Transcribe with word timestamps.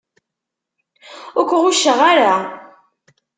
Ur 1.37 1.45
k-ɣucceɣ 1.49 1.99
ara. 2.11 2.35